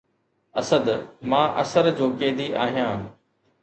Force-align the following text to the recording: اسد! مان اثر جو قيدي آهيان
اسد! 0.59 0.87
مان 1.29 1.47
اثر 1.59 1.85
جو 1.97 2.07
قيدي 2.19 2.47
آهيان 2.63 2.99